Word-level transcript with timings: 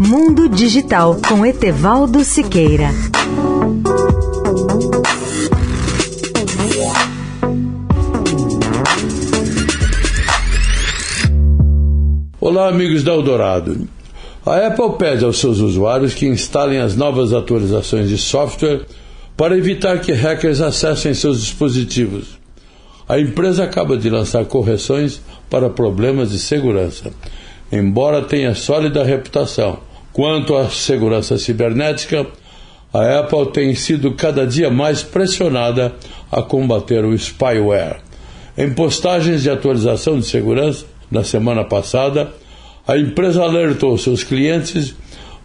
Mundo 0.00 0.48
Digital 0.48 1.16
com 1.26 1.44
Etevaldo 1.44 2.22
Siqueira. 2.22 2.90
Olá, 12.40 12.68
amigos 12.68 13.02
da 13.02 13.12
Eldorado. 13.12 13.88
A 14.46 14.68
Apple 14.68 14.92
pede 14.96 15.24
aos 15.24 15.40
seus 15.40 15.58
usuários 15.58 16.14
que 16.14 16.28
instalem 16.28 16.78
as 16.78 16.94
novas 16.94 17.32
atualizações 17.32 18.08
de 18.08 18.16
software 18.16 18.86
para 19.36 19.58
evitar 19.58 20.00
que 20.00 20.12
hackers 20.12 20.60
acessem 20.60 21.12
seus 21.12 21.40
dispositivos. 21.40 22.38
A 23.08 23.18
empresa 23.18 23.64
acaba 23.64 23.96
de 23.96 24.08
lançar 24.08 24.44
correções 24.44 25.20
para 25.50 25.68
problemas 25.68 26.30
de 26.30 26.38
segurança, 26.38 27.10
embora 27.72 28.22
tenha 28.22 28.54
sólida 28.54 29.02
reputação. 29.02 29.87
Quanto 30.18 30.56
à 30.56 30.68
segurança 30.68 31.38
cibernética, 31.38 32.26
a 32.92 33.20
Apple 33.20 33.52
tem 33.52 33.72
sido 33.76 34.14
cada 34.14 34.44
dia 34.44 34.68
mais 34.68 35.00
pressionada 35.00 35.94
a 36.28 36.42
combater 36.42 37.04
o 37.04 37.16
spyware. 37.16 38.00
Em 38.56 38.68
postagens 38.74 39.44
de 39.44 39.48
atualização 39.48 40.18
de 40.18 40.26
segurança, 40.26 40.86
na 41.08 41.22
semana 41.22 41.62
passada, 41.62 42.32
a 42.84 42.98
empresa 42.98 43.44
alertou 43.44 43.96
seus 43.96 44.24
clientes 44.24 44.92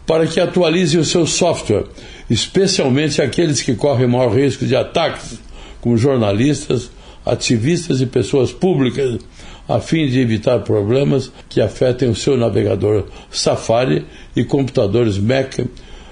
para 0.08 0.26
que 0.26 0.40
atualizem 0.40 1.00
o 1.00 1.06
seu 1.06 1.28
software, 1.28 1.86
especialmente 2.28 3.22
aqueles 3.22 3.62
que 3.62 3.76
correm 3.76 4.08
maior 4.08 4.34
risco 4.36 4.66
de 4.66 4.76
ataques, 4.76 5.40
como 5.82 5.96
jornalistas, 5.98 6.90
ativistas 7.24 8.02
e 8.02 8.08
pessoas 8.08 8.52
públicas, 8.52 9.20
a 9.68 9.80
fim 9.80 10.08
de 10.08 10.20
evitar 10.20 10.60
problemas 10.60 11.32
que 11.48 11.62
afetem 11.62 12.10
o 12.10 12.16
seu 12.16 12.38
navegador 12.38 13.06
Safari 13.32 14.06
e 14.36 14.44
computadores 14.44 15.18
Mac 15.18 15.60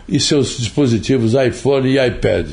e 0.07 0.19
seus 0.19 0.57
dispositivos 0.57 1.33
iPhone 1.33 1.89
e 1.89 2.05
iPad. 2.05 2.47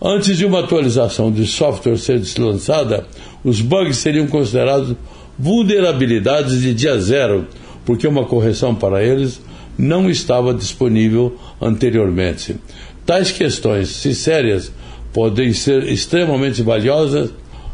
Antes 0.00 0.36
de 0.36 0.44
uma 0.44 0.60
atualização 0.60 1.30
de 1.30 1.46
software 1.46 1.98
ser 1.98 2.20
lançada, 2.38 3.06
os 3.42 3.60
bugs 3.60 3.98
seriam 3.98 4.26
considerados 4.26 4.96
vulnerabilidades 5.38 6.60
de 6.60 6.74
dia 6.74 6.98
zero 6.98 7.46
porque 7.84 8.06
uma 8.06 8.24
correção 8.24 8.74
para 8.74 9.02
eles 9.02 9.40
não 9.76 10.08
estava 10.08 10.54
disponível 10.54 11.36
anteriormente. 11.60 12.56
Tais 13.04 13.30
questões, 13.30 13.88
se 13.88 14.14
sérias, 14.14 14.72
podem 15.12 15.52
ser 15.52 15.84
extremamente 15.84 16.62
valiosas 16.62 17.30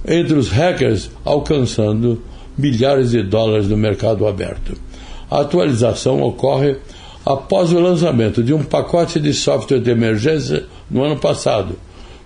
entre 0.07 0.35
os 0.35 0.49
hackers, 0.49 1.11
alcançando 1.25 2.23
milhares 2.61 3.11
de 3.11 3.23
dólares 3.23 3.69
no 3.69 3.77
mercado 3.77 4.27
aberto. 4.27 4.75
A 5.31 5.41
atualização 5.41 6.23
ocorre 6.23 6.77
após 7.25 7.73
o 7.73 7.81
lançamento 7.81 8.43
de 8.43 8.53
um 8.53 8.63
pacote 8.63 9.19
de 9.21 9.33
software 9.33 9.81
de 9.81 9.91
emergência 9.91 10.65
no 10.91 11.03
ano 11.03 11.17
passado, 11.17 11.77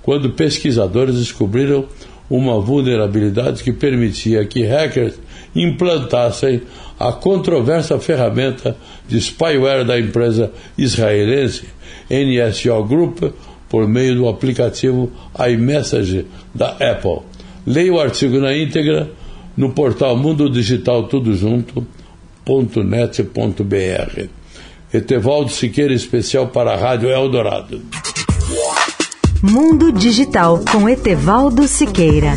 quando 0.02 0.30
pesquisadores 0.30 1.16
descobriram 1.16 1.86
uma 2.28 2.58
vulnerabilidade 2.60 3.62
que 3.62 3.72
permitia 3.72 4.44
que 4.44 4.64
hackers 4.64 5.14
implantassem 5.54 6.62
a 6.98 7.12
controversa 7.12 7.98
ferramenta 7.98 8.76
de 9.06 9.20
spyware 9.20 9.84
da 9.84 9.98
empresa 9.98 10.50
israelense 10.78 11.64
NSO 12.10 12.84
Group 12.84 13.22
por 13.68 13.88
meio 13.88 14.14
do 14.14 14.28
aplicativo 14.28 15.10
iMessage 15.48 16.26
da 16.54 16.70
Apple. 16.70 17.20
Leia 17.66 17.92
o 17.92 18.00
artigo 18.00 18.38
na 18.38 18.56
íntegra 18.56 19.10
no 19.56 19.70
portal 19.70 20.16
Mundo 20.16 20.48
Digital 20.50 21.04
Tudo 21.04 21.34
Junto.net.br. 21.34 21.84
Etevaldo 24.92 25.50
Siqueira, 25.50 25.92
especial 25.92 26.48
para 26.48 26.74
a 26.74 26.76
Rádio 26.76 27.08
Eldorado. 27.08 27.82
Mundo 29.42 29.92
Digital 29.92 30.60
com 30.70 30.88
Etevaldo 30.88 31.66
Siqueira. 31.66 32.34